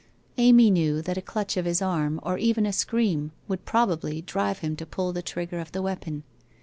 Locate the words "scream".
2.73-3.31